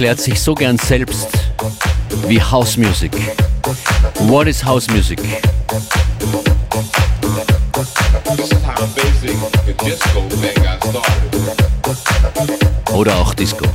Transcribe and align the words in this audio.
erklärt 0.00 0.20
sich 0.20 0.40
so 0.40 0.54
gern 0.54 0.78
selbst 0.78 1.28
wie 2.26 2.40
House 2.40 2.78
Music. 2.78 3.12
What 4.20 4.46
is 4.46 4.64
House 4.64 4.88
Music? 4.88 5.20
Oder 12.94 13.14
auch 13.18 13.34
Disco. 13.34 13.66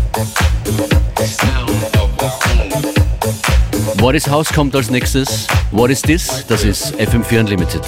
What 4.00 4.16
is 4.16 4.28
House 4.28 4.52
kommt 4.52 4.76
als 4.76 4.90
nächstes. 4.90 5.46
What 5.70 5.92
is 5.92 6.02
this? 6.02 6.44
Das 6.48 6.64
ist 6.64 6.96
FM4 6.96 7.42
Unlimited. 7.42 7.84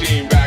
machine. 0.00 0.37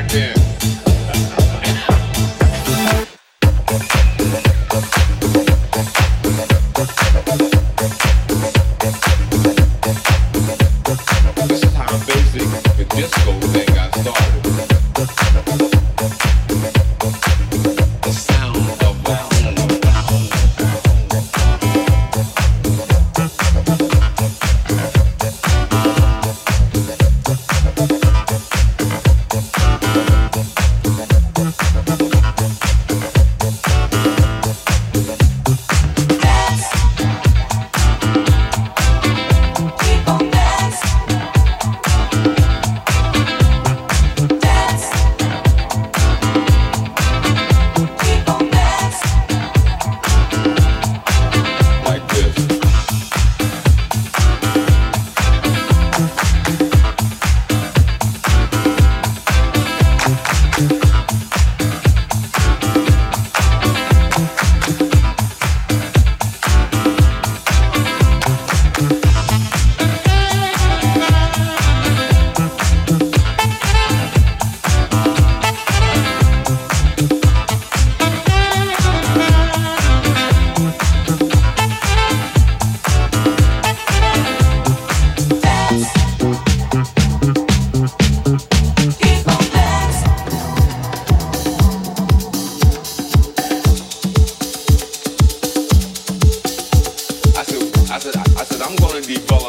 sleep. 99.15 99.40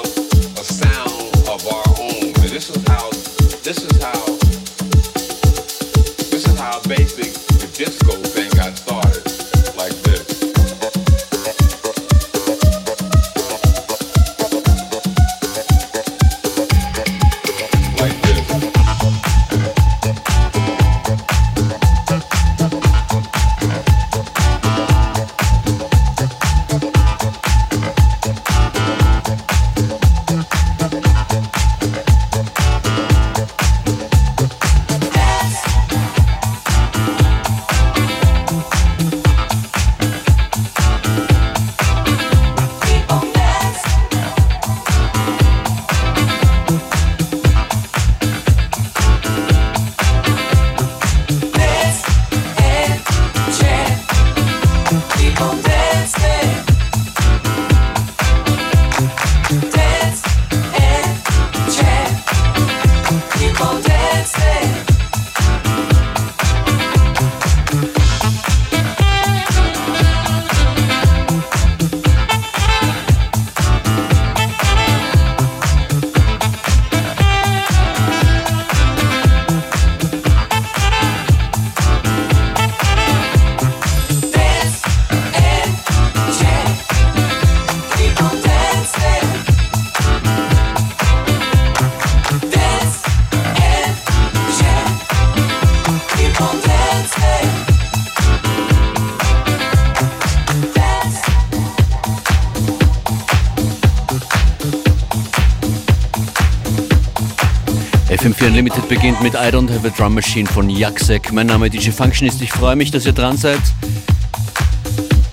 FM4 108.22 108.47
Unlimited 108.47 108.89
beginnt 108.89 109.21
mit 109.21 109.34
I 109.34 109.48
Don't 109.48 109.68
Have 109.68 109.84
a 109.84 109.91
Drum 109.91 110.15
Machine 110.15 110.47
von 110.47 110.71
Jaksek. 110.71 111.33
Mein 111.33 111.48
Name 111.48 111.66
ist 111.66 111.74
DJ 111.74 111.91
Functionist. 111.91 112.41
Ich 112.41 112.53
freue 112.53 112.77
mich, 112.77 112.92
dass 112.92 113.04
ihr 113.04 113.12
dran 113.12 113.36
seid. 113.36 113.59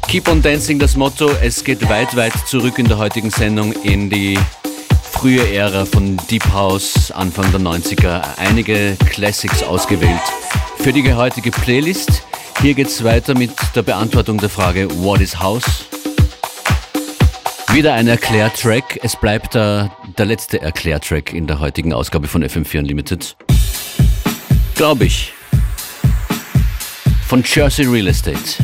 Keep 0.07 0.27
on 0.27 0.41
Dancing, 0.41 0.79
das 0.79 0.95
Motto. 0.95 1.29
Es 1.39 1.63
geht 1.63 1.87
weit, 1.87 2.15
weit 2.15 2.33
zurück 2.47 2.79
in 2.79 2.87
der 2.87 2.97
heutigen 2.97 3.29
Sendung 3.29 3.73
in 3.83 4.09
die 4.09 4.39
frühe 5.03 5.53
Ära 5.53 5.85
von 5.85 6.17
Deep 6.31 6.51
House, 6.51 7.11
Anfang 7.11 7.51
der 7.51 7.59
90er. 7.61 8.23
Einige 8.37 8.97
Classics 9.11 9.61
ausgewählt 9.61 10.23
für 10.81 10.93
die 10.93 11.13
heutige 11.13 11.51
Playlist. 11.51 12.23
Hier 12.61 12.73
geht 12.73 12.87
es 12.87 13.03
weiter 13.03 13.37
mit 13.37 13.51
der 13.75 13.81
Beantwortung 13.81 14.37
der 14.37 14.49
Frage 14.49 14.87
What 15.01 15.21
is 15.21 15.39
House? 15.39 15.85
Wieder 17.73 17.93
ein 17.93 18.07
Erklärtrack. 18.07 18.99
Es 19.03 19.15
bleibt 19.15 19.55
der, 19.55 19.91
der 20.17 20.25
letzte 20.25 20.61
Erklärtrack 20.61 21.33
in 21.33 21.47
der 21.47 21.59
heutigen 21.59 21.93
Ausgabe 21.93 22.27
von 22.27 22.43
FM4 22.43 22.79
Unlimited. 22.79 23.35
Glaube 24.75 25.05
ich. 25.05 25.33
Von 27.27 27.43
Jersey 27.43 27.85
Real 27.85 28.07
Estate. 28.07 28.63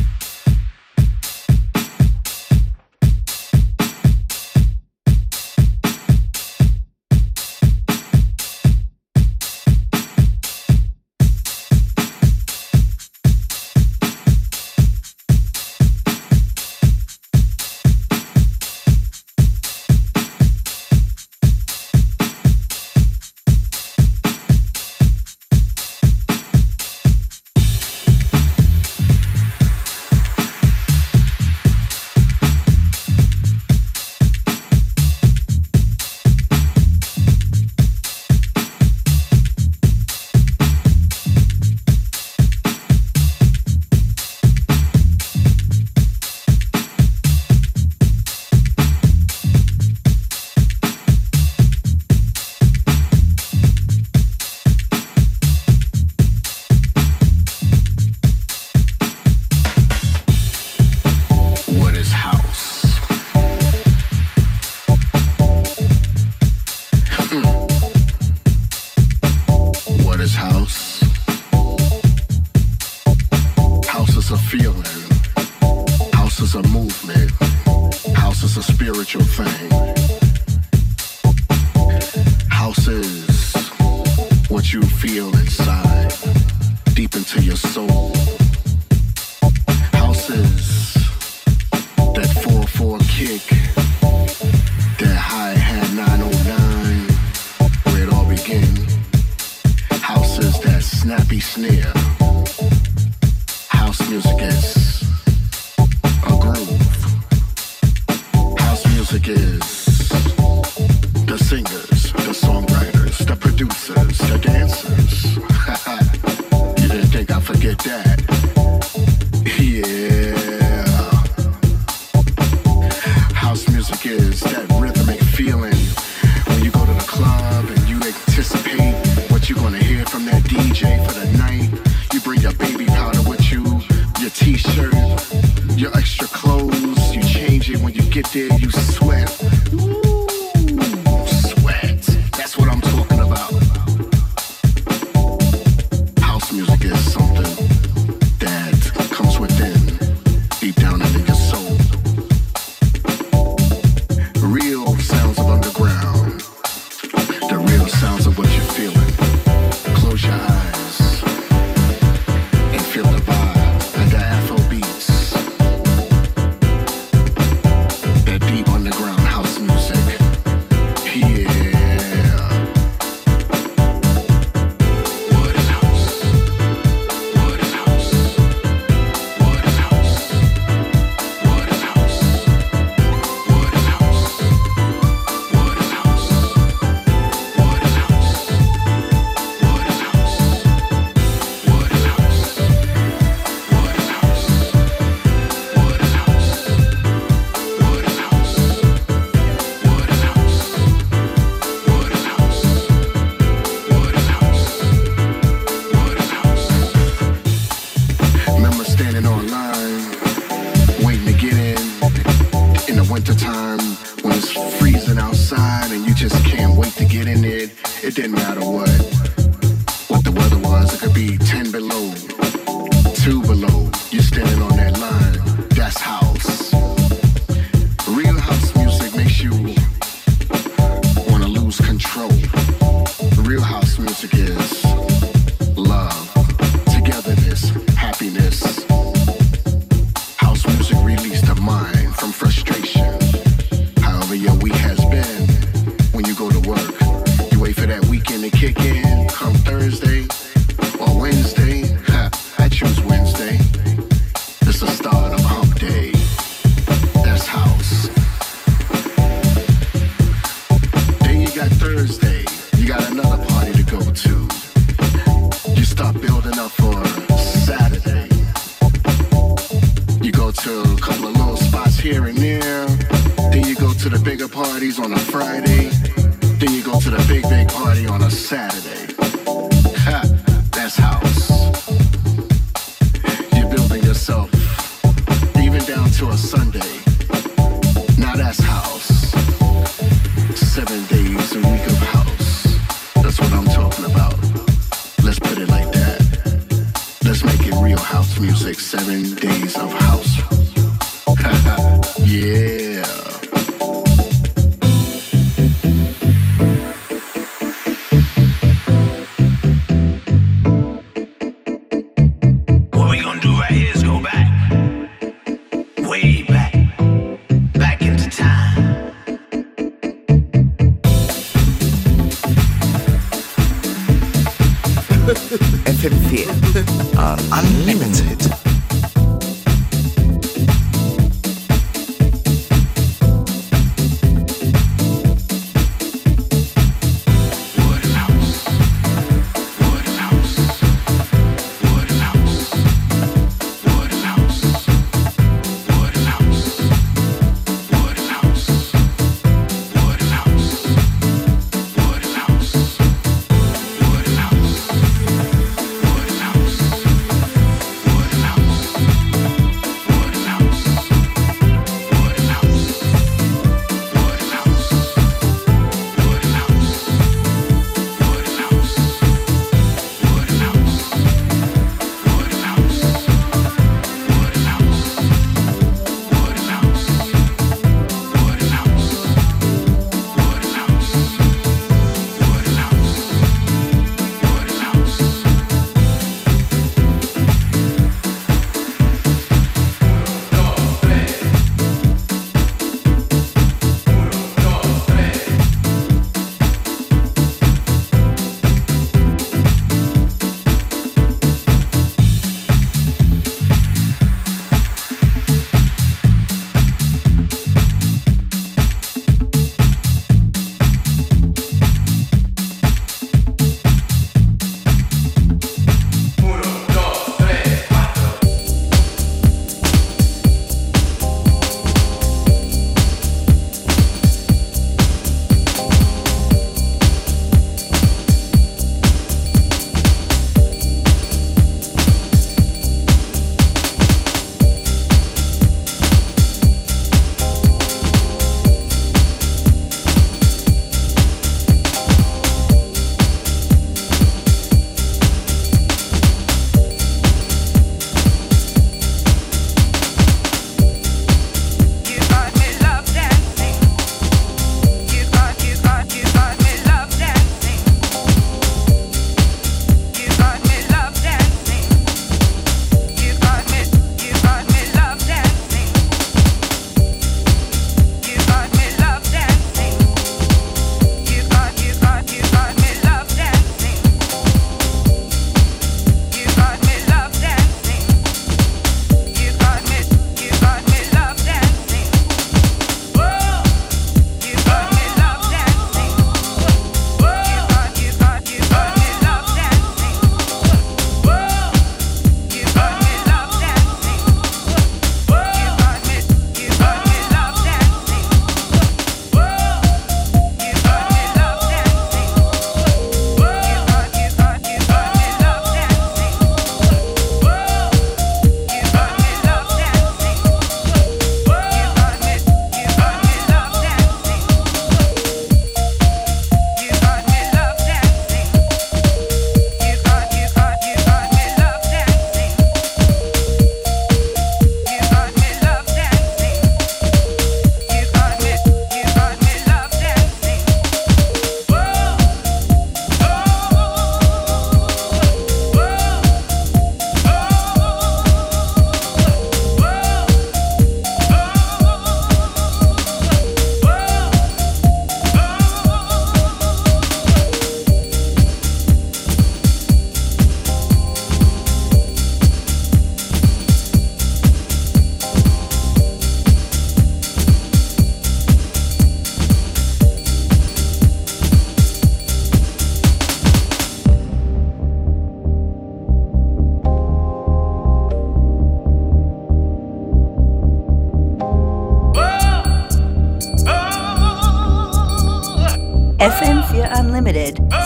FM4 577.46 577.85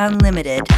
Unlimited. 0.00 0.69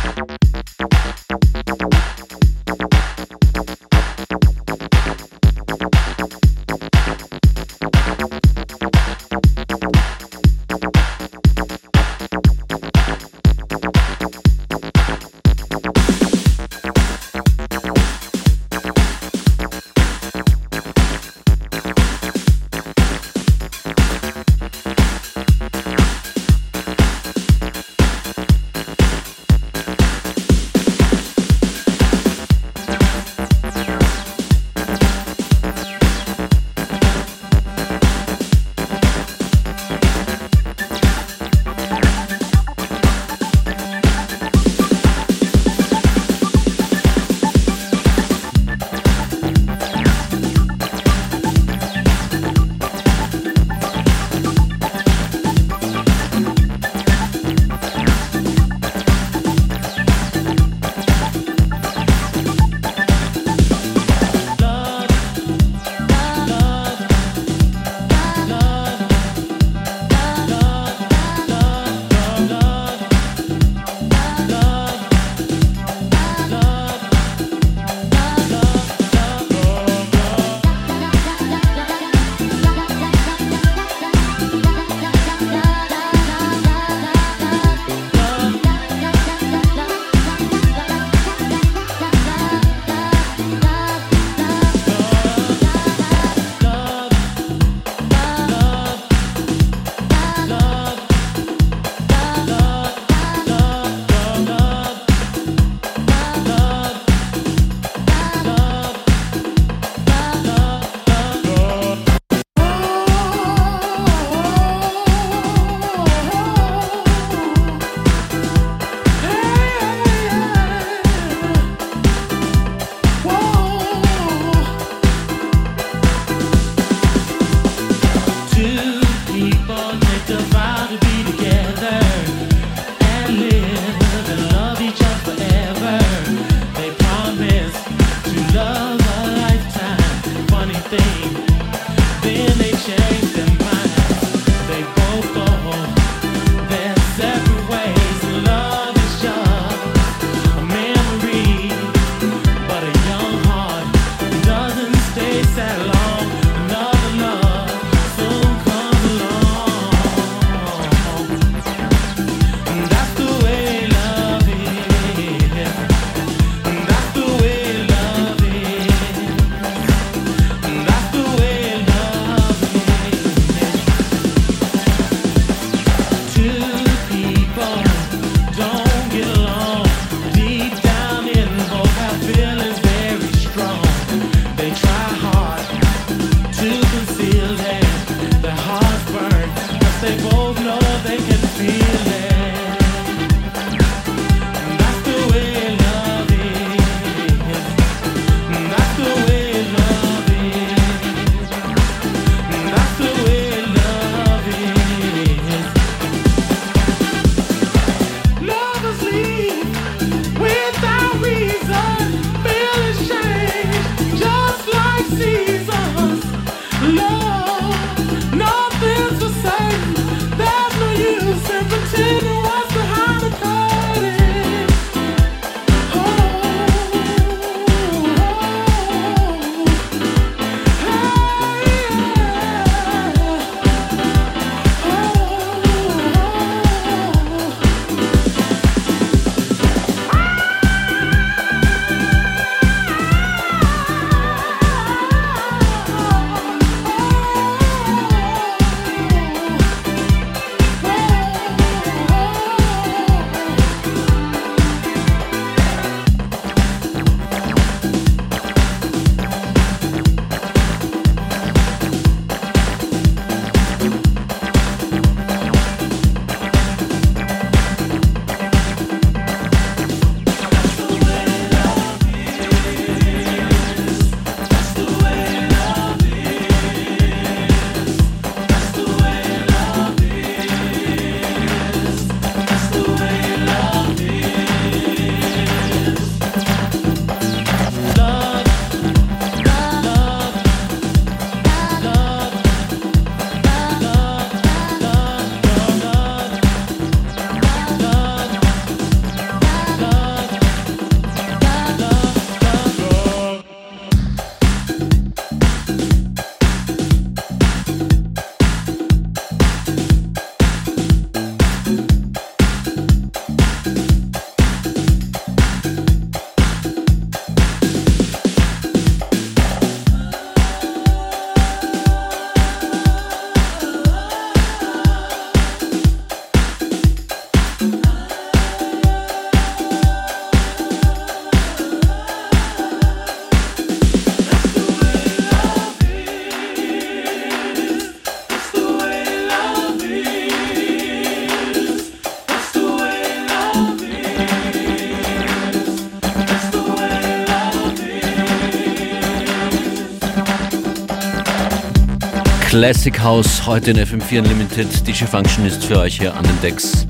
Classic 352.53 353.01
House 353.01 353.47
heute 353.47 353.71
in 353.71 353.79
FM4 353.79 354.19
Unlimited. 354.19 354.87
DJ 354.87 355.05
Function 355.05 355.47
ist 355.47 355.65
für 355.65 355.79
euch 355.79 355.97
hier 355.97 356.15
an 356.15 356.23
den 356.23 356.39
Decks. 356.43 356.87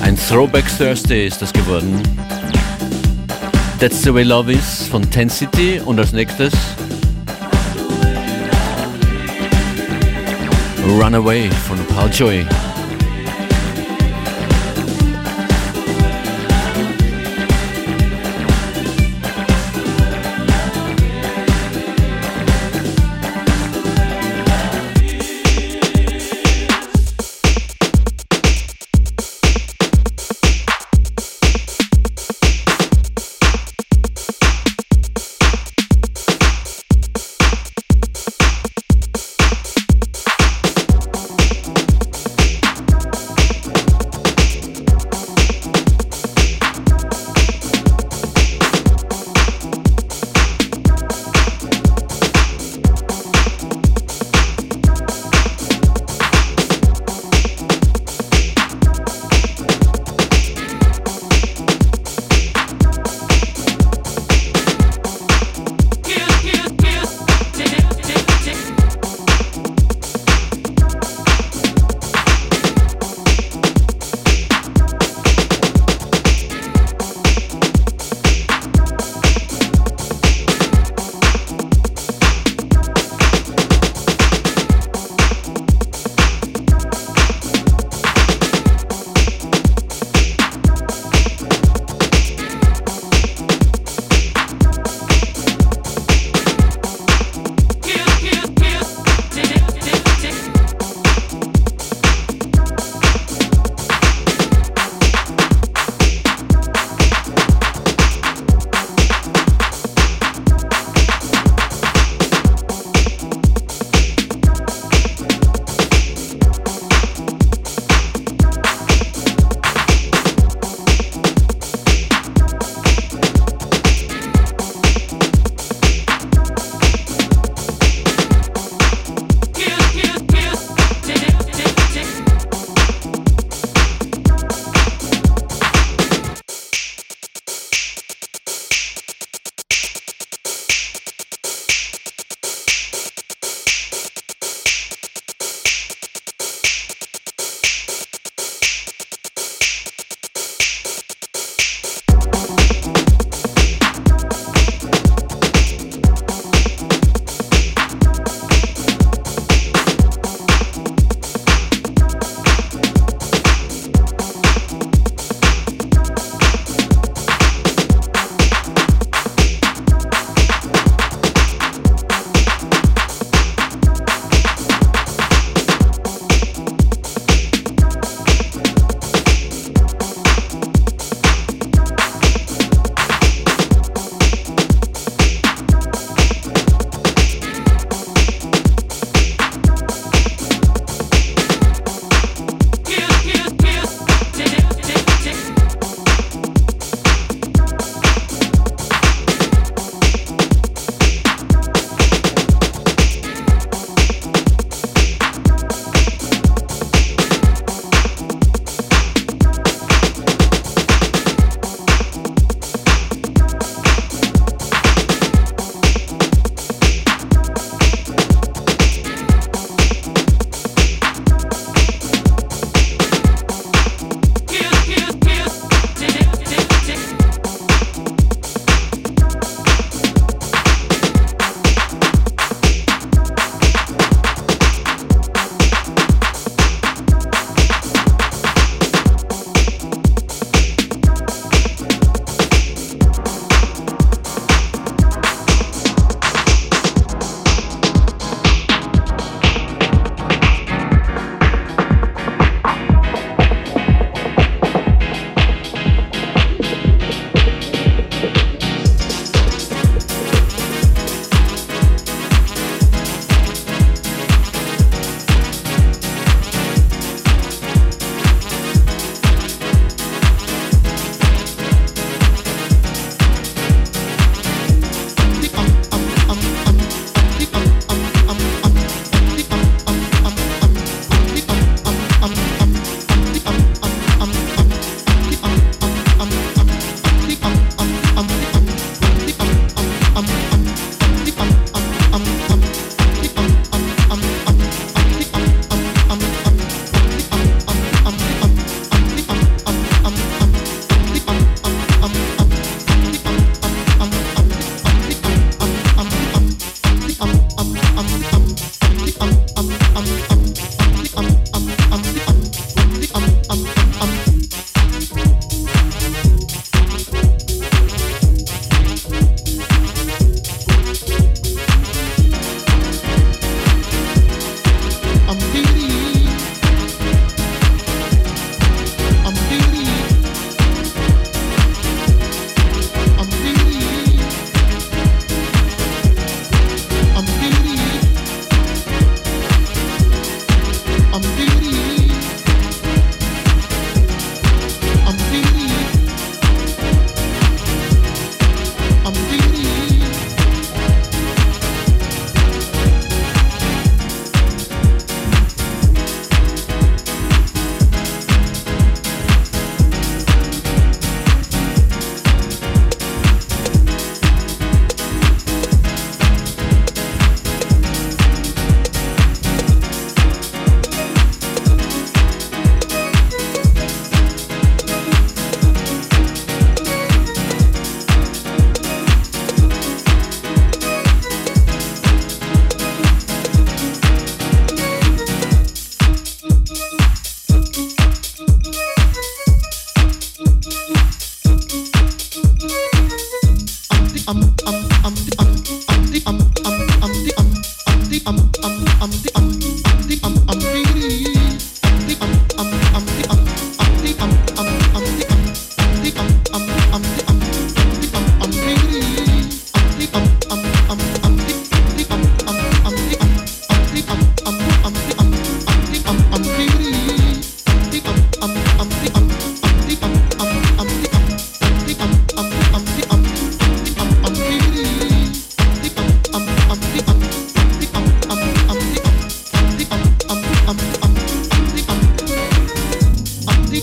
Ein 0.00 0.16
Throwback 0.16 0.64
Thursday 0.78 1.26
ist 1.26 1.42
das 1.42 1.52
geworden. 1.52 2.02
That's 3.80 4.00
the 4.00 4.14
way 4.14 4.22
love 4.22 4.50
is 4.50 4.88
von 4.88 5.02
Ten 5.10 5.28
City 5.28 5.82
und 5.84 5.98
als 5.98 6.14
nächstes 6.14 6.54
Runaway 10.88 11.50
von 11.68 11.76
Paul 11.94 12.08
Joy. 12.10 12.46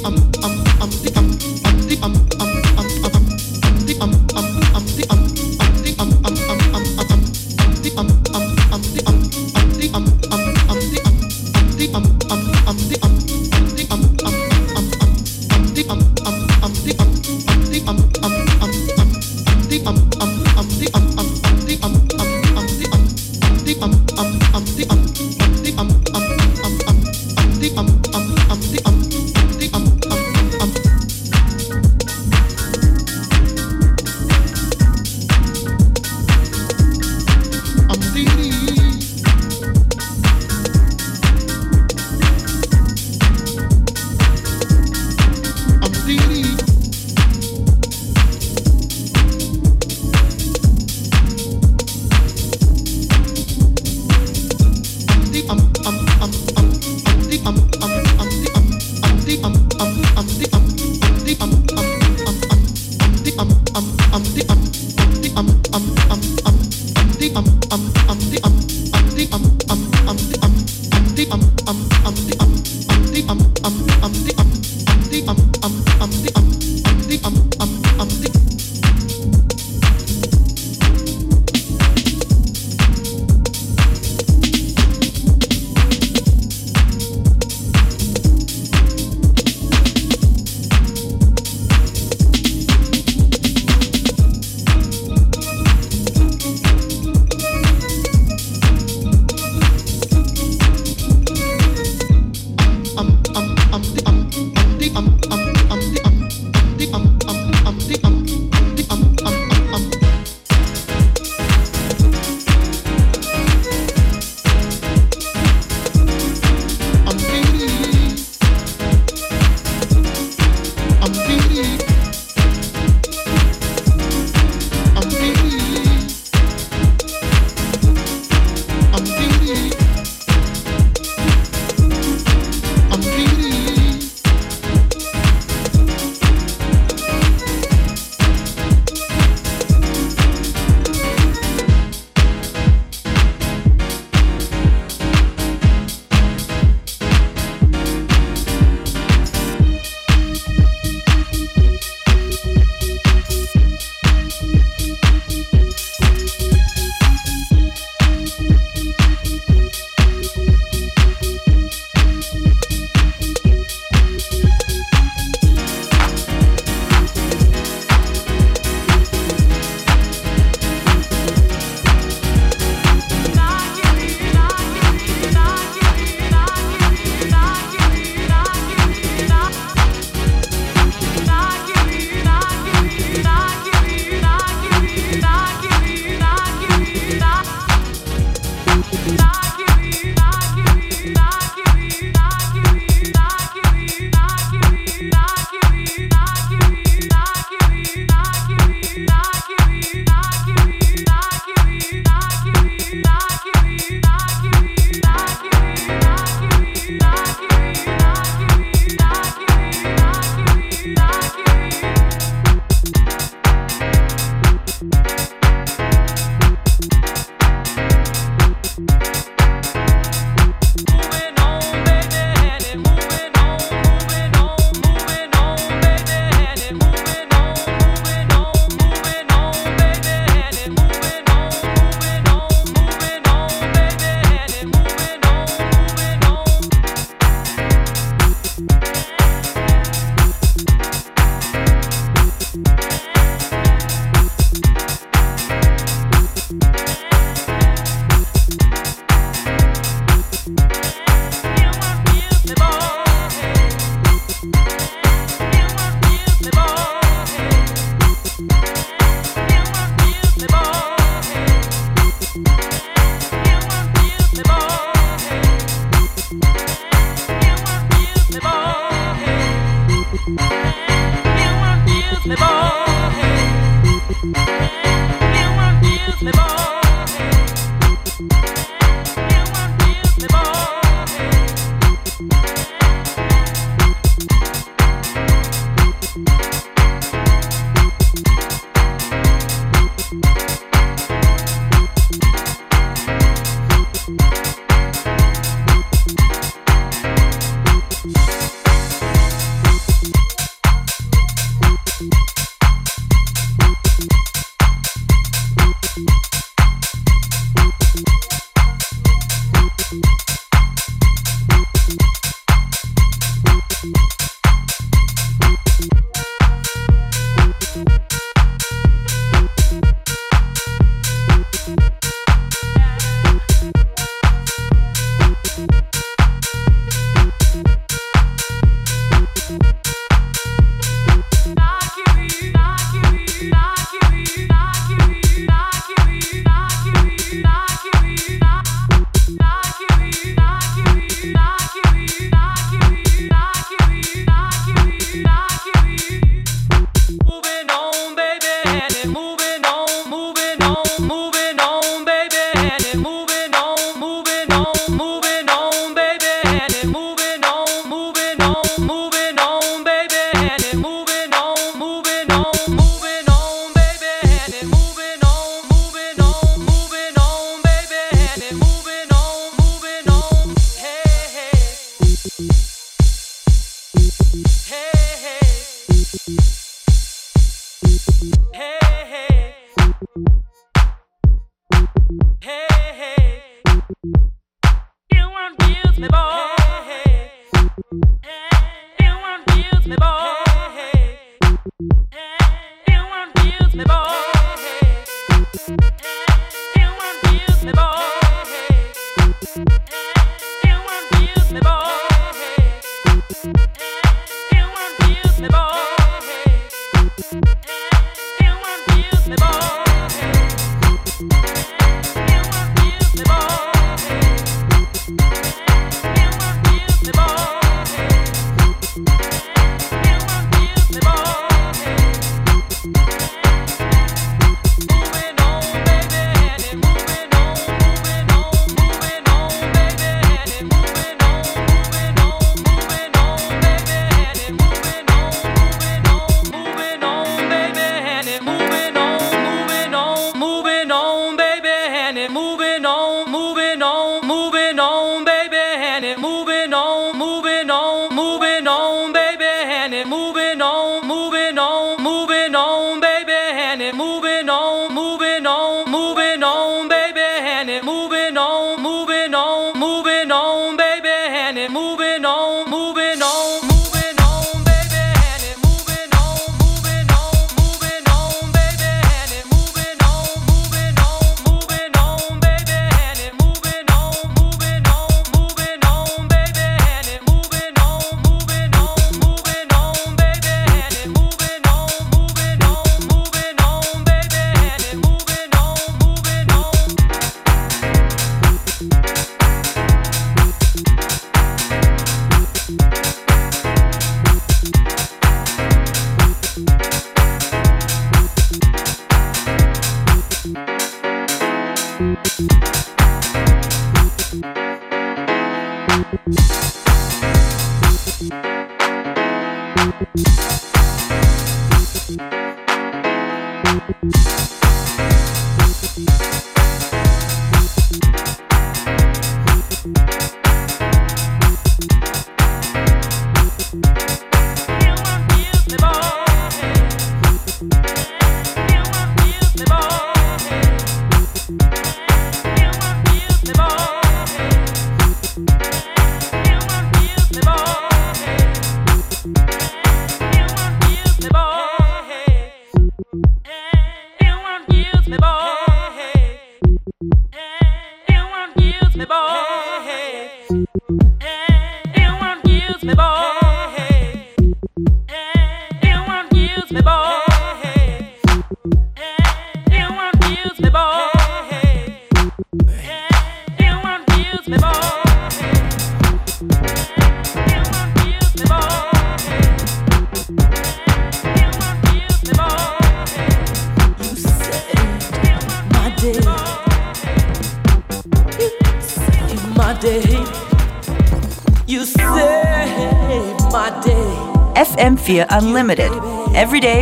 um 0.03 0.15
um 0.15 0.53
um 0.81 0.89
um 1.15 1.37
um 2.01 2.03
um 2.03 2.15
um 2.15 2.30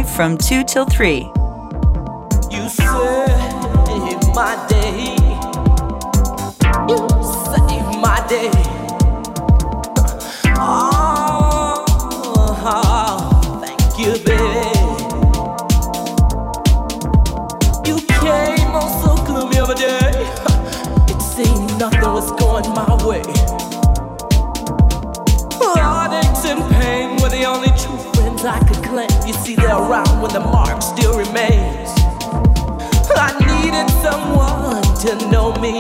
from 0.03 0.37
2 0.37 0.65
till 0.65 0.85
3. 0.85 1.38
things 28.39 28.45
I 28.45 28.59
could 28.67 28.83
claim. 28.83 29.09
You 29.27 29.33
see, 29.33 29.55
they're 29.55 29.69
around 29.69 30.21
when 30.21 30.31
the 30.33 30.39
mark 30.39 30.81
still 30.81 31.17
remains. 31.17 31.89
I 33.15 33.33
needed 33.39 33.89
someone 34.01 34.83
to 35.03 35.29
know 35.29 35.53
me. 35.59 35.77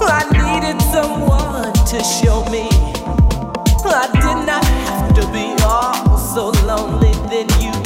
I 0.00 0.24
needed 0.32 0.80
someone 0.92 1.72
to 1.72 2.02
show 2.04 2.44
me. 2.50 2.68
I 3.84 4.08
did 4.12 4.46
not 4.46 4.64
have 4.64 5.14
to 5.14 5.26
be 5.32 5.54
all 5.64 6.18
so 6.18 6.50
lonely. 6.66 7.12
Then 7.28 7.48
you 7.60 7.77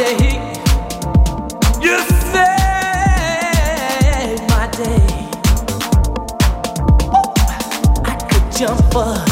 day. 0.00 0.40
You 1.82 1.98
saved 2.32 2.42
my 4.48 4.66
day. 4.72 5.10
Oh, 7.12 7.32
I 8.06 8.14
could 8.28 8.46
jump 8.56 8.96
up. 8.96 9.29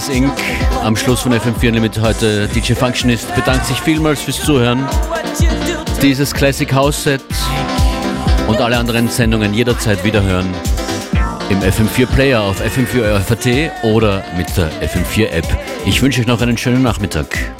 Fingers 0.00 0.08
Inc. 0.08 0.32
am 0.82 0.96
Schluss 0.96 1.20
von 1.20 1.32
FM4 1.32 1.68
Unlimited 1.68 2.02
heute. 2.02 2.48
DJ 2.48 2.72
Functionist 2.72 3.32
bedankt 3.36 3.64
sich 3.66 3.80
vielmals 3.80 4.22
fürs 4.22 4.42
Zuhören. 4.42 4.84
Dieses 6.02 6.34
Classic 6.34 6.72
House 6.72 7.04
Set 7.04 7.22
und 8.48 8.60
alle 8.60 8.76
anderen 8.76 9.06
Sendungen 9.06 9.54
jederzeit 9.54 10.02
wiederhören 10.02 10.52
im 11.48 11.60
FM4 11.60 12.06
Player 12.06 12.42
auf 12.42 12.60
FM4 12.60 13.20
FAT 13.20 13.84
oder 13.84 14.24
mit 14.36 14.48
der 14.56 14.72
FM4 14.82 15.28
App. 15.28 15.46
Ich 15.86 16.02
wünsche 16.02 16.22
euch 16.22 16.26
noch 16.26 16.40
einen 16.40 16.58
schönen 16.58 16.82
Nachmittag. 16.82 17.53